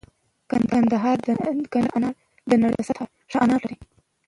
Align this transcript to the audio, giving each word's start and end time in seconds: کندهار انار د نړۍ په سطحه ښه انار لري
کندهار 0.49 1.17
انار 1.95 2.15
د 2.49 2.51
نړۍ 2.61 2.75
په 2.79 2.83
سطحه 2.87 3.07
ښه 3.31 3.37
انار 3.43 3.59
لري 3.65 3.77